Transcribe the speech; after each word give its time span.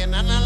ge 0.00 0.06
nanalaya 0.06 0.39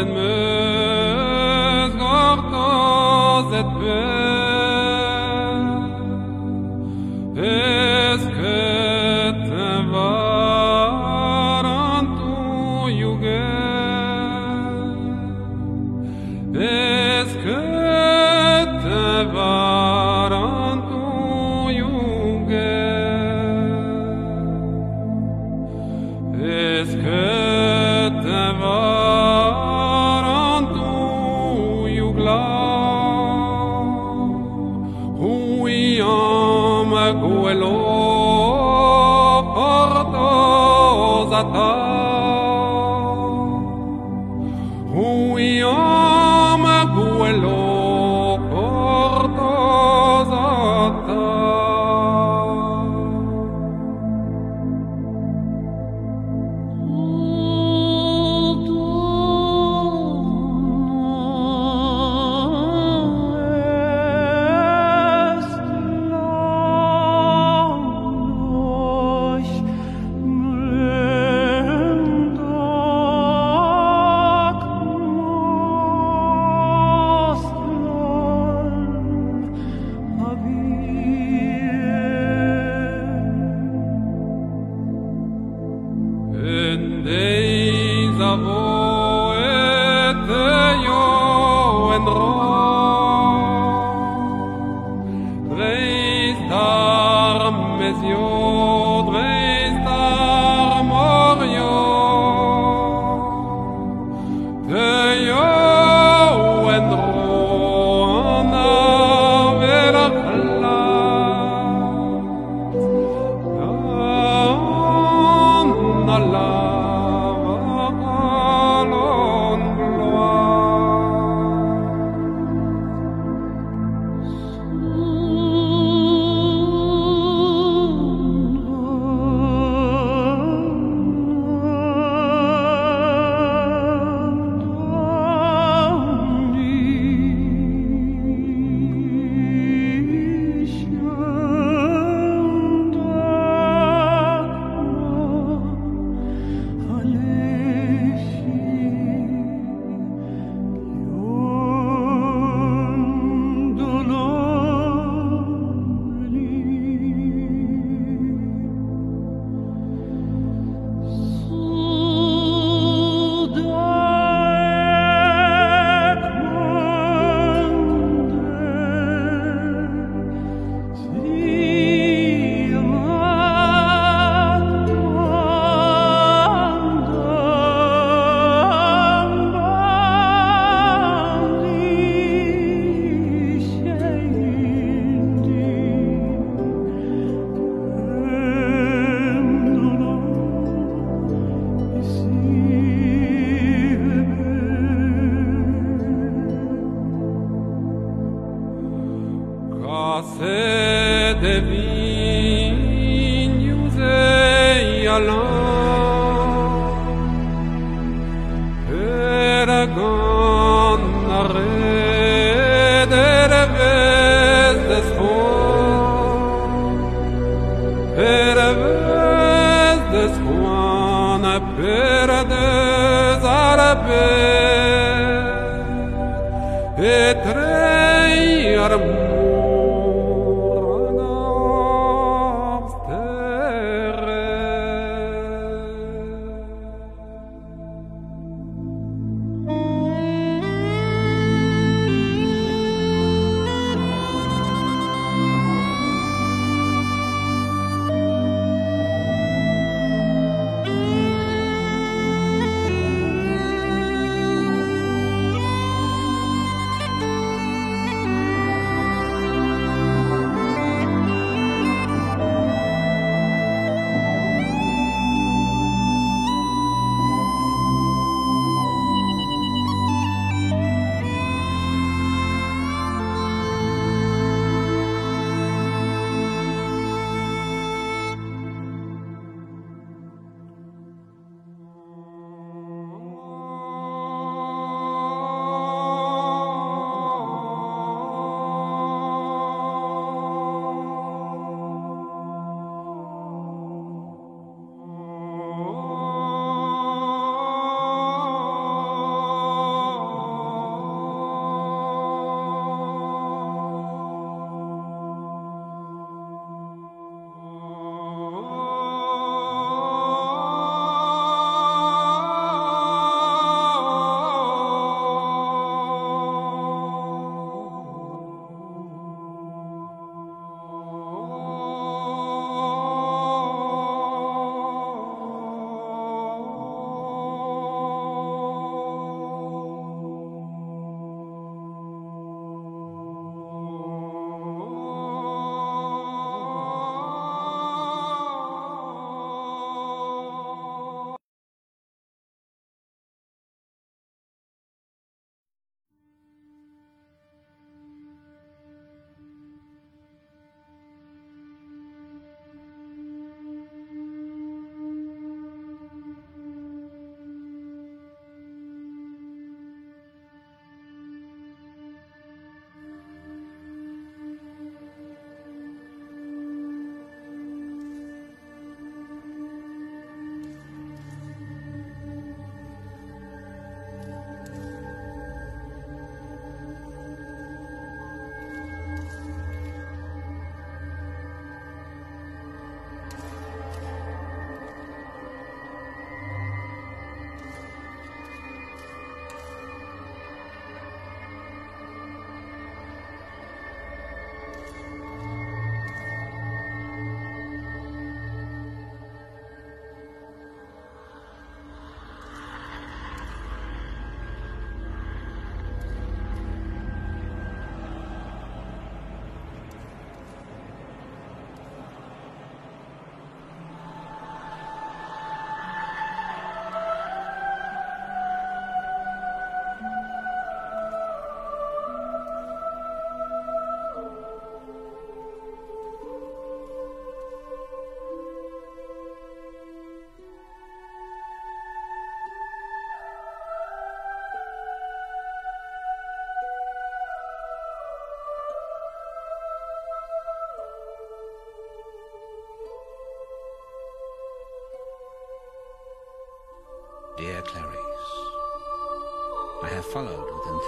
Sen 0.00 0.08
mi? 0.08 0.39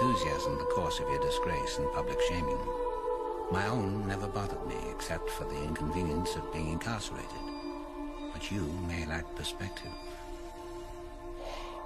Enthusiasm 0.03 0.57
the 0.57 0.65
course 0.65 0.99
of 0.99 1.07
your 1.09 1.21
disgrace 1.21 1.77
and 1.77 1.89
public 1.93 2.19
shaming. 2.27 2.59
My 3.53 3.65
own 3.67 4.05
never 4.05 4.27
bothered 4.27 4.67
me 4.67 4.75
except 4.91 5.29
for 5.29 5.45
the 5.45 5.63
inconvenience 5.63 6.35
of 6.35 6.51
being 6.51 6.73
incarcerated. 6.73 7.43
But 8.33 8.51
you 8.51 8.63
may 8.85 9.05
lack 9.05 9.23
perspective. 9.35 9.93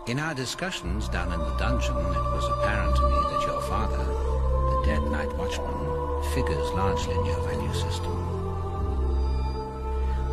In 0.07 0.19
our 0.19 0.33
discussions 0.33 1.07
down 1.09 1.31
in 1.31 1.37
the 1.37 1.57
dungeon, 1.57 1.95
it 1.95 2.27
was 2.33 2.49
apparent 2.57 2.95
to 2.95 3.03
me 3.03 3.19
that 3.29 3.45
your 3.45 3.61
father, 3.61 4.03
the 4.03 4.81
dead 4.83 5.03
night 5.11 5.31
watchman, 5.37 6.33
figures 6.33 6.71
largely 6.71 7.13
in 7.13 7.23
your 7.23 7.41
value 7.41 7.73
system. 7.75 8.15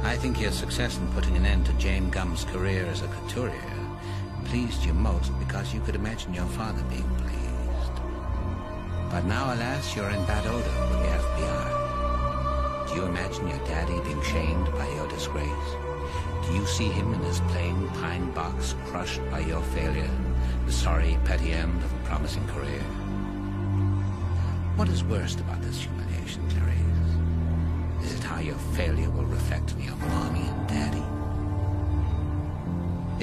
I 0.03 0.17
think 0.17 0.41
your 0.41 0.53
success 0.53 0.97
in 0.97 1.07
putting 1.09 1.37
an 1.37 1.45
end 1.45 1.67
to 1.67 1.73
Jame 1.73 2.11
Gumb's 2.11 2.45
career 2.45 2.87
as 2.87 3.03
a 3.03 3.09
couturier 3.09 3.75
pleased 4.47 4.87
you 4.87 4.95
most 4.95 5.39
because 5.39 5.75
you 5.75 5.81
could 5.81 5.95
imagine 5.95 6.33
your 6.33 6.47
father 6.47 6.83
being 6.85 7.09
pleased. 7.17 7.44
But 9.15 9.27
now, 9.27 9.55
alas, 9.55 9.95
you're 9.95 10.11
in 10.11 10.25
bad 10.25 10.45
odor 10.45 10.57
with 10.59 10.99
the 10.99 11.07
FBI. 11.23 12.89
Do 12.89 12.95
you 12.97 13.05
imagine 13.05 13.47
your 13.47 13.59
daddy 13.59 14.01
being 14.01 14.21
shamed 14.23 14.67
by 14.73 14.89
your 14.89 15.07
disgrace? 15.07 15.69
Do 16.45 16.53
you 16.53 16.67
see 16.67 16.89
him 16.89 17.15
in 17.15 17.21
his 17.21 17.39
plain 17.43 17.89
pine 17.91 18.33
box 18.33 18.75
crushed 18.87 19.21
by 19.31 19.39
your 19.39 19.63
failure, 19.63 20.11
the 20.67 20.73
sorry 20.73 21.17
petty 21.25 21.53
end 21.53 21.81
of 21.81 21.93
a 21.93 21.99
promising 21.99 22.45
career? 22.49 22.83
What 24.75 24.89
is 24.89 25.05
worst 25.05 25.39
about 25.39 25.63
this 25.63 25.83
humiliation, 25.83 26.51
Clarice? 26.51 27.13
Is 28.05 28.19
it 28.19 28.25
how 28.25 28.41
your 28.41 28.59
failure 28.75 29.11
will 29.11 29.27
reflect 29.27 29.75
on 29.75 29.81
your 29.81 29.95
mommy 29.95 30.41
and 30.41 30.67
daddy? 30.67 31.05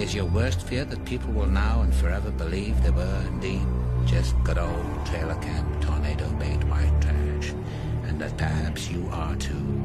Is 0.01 0.15
your 0.15 0.23
worst 0.23 0.61
fear 0.61 0.85
that 0.85 1.03
people 1.03 1.33
will 1.33 1.47
now 1.47 1.81
and 1.81 1.93
forever 1.93 2.31
believe 2.31 2.81
they 2.81 2.91
were 2.91 3.25
indeed 3.27 3.67
just 4.05 4.41
good 4.43 4.57
old 4.57 5.05
trailer 5.05 5.35
camp 5.35 5.81
tornado 5.81 6.29
bait 6.33 6.63
white 6.65 7.01
trash, 7.01 7.53
and 8.03 8.19
that 8.19 8.37
perhaps 8.37 8.89
you 8.89 9.07
are 9.11 9.35
too? 9.35 9.81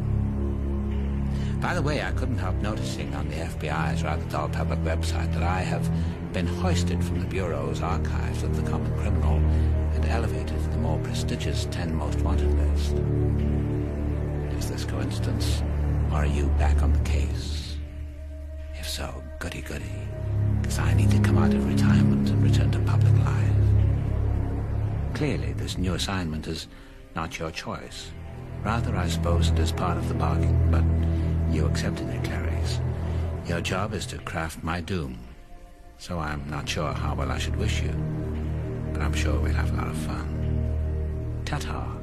By 1.60 1.74
the 1.74 1.82
way, 1.82 2.02
I 2.02 2.12
couldn't 2.12 2.38
help 2.38 2.56
noticing 2.56 3.14
on 3.14 3.28
the 3.28 3.36
FBI's 3.36 4.02
rather 4.04 4.24
dull 4.26 4.48
public 4.48 4.78
website 4.80 5.32
that 5.34 5.42
I 5.42 5.60
have 5.60 5.90
been 6.32 6.46
hoisted 6.46 7.02
from 7.02 7.20
the 7.20 7.26
Bureau's 7.26 7.80
archives 7.82 8.42
of 8.42 8.54
the 8.56 8.70
common 8.70 8.92
criminal 8.98 9.36
and 9.94 10.04
elevated 10.04 10.48
to 10.48 10.68
the 10.68 10.76
more 10.76 10.98
prestigious 10.98 11.66
10 11.70 11.94
most 11.94 12.20
wanted 12.20 12.52
list. 12.58 12.96
Is 14.58 14.70
this 14.70 14.84
coincidence, 14.84 15.62
are 16.12 16.26
you 16.26 16.46
back 16.58 16.82
on 16.82 16.92
the 16.92 17.00
case? 17.00 17.78
If 18.74 18.88
so, 18.88 19.22
goody 19.38 19.62
goody, 19.62 19.84
because 20.60 20.78
I 20.78 20.94
need 20.94 21.10
to 21.10 21.18
come 21.20 21.38
out 21.38 21.54
of 21.54 21.66
retirement 21.66 22.28
and 22.28 22.42
return 22.42 22.70
to 22.72 22.78
public 22.80 23.14
life. 23.24 23.65
Clearly, 25.16 25.54
this 25.54 25.78
new 25.78 25.94
assignment 25.94 26.46
is 26.46 26.68
not 27.14 27.38
your 27.38 27.50
choice. 27.50 28.10
Rather, 28.62 28.94
I 28.94 29.08
suppose 29.08 29.48
it 29.48 29.58
is 29.58 29.72
part 29.72 29.96
of 29.96 30.08
the 30.08 30.14
bargain, 30.14 30.70
but 30.70 30.84
you 31.50 31.64
accepted 31.64 32.06
it, 32.10 32.22
Clarice. 32.22 32.80
Your 33.46 33.62
job 33.62 33.94
is 33.94 34.04
to 34.08 34.18
craft 34.18 34.62
my 34.62 34.82
doom. 34.82 35.18
So 35.96 36.18
I'm 36.18 36.46
not 36.50 36.68
sure 36.68 36.92
how 36.92 37.14
well 37.14 37.32
I 37.32 37.38
should 37.38 37.56
wish 37.56 37.80
you, 37.80 37.94
but 38.92 39.00
I'm 39.00 39.14
sure 39.14 39.40
we'll 39.40 39.54
have 39.54 39.72
a 39.72 39.76
lot 39.76 39.88
of 39.88 39.96
fun. 39.96 41.42
Ta-ta. 41.46 41.95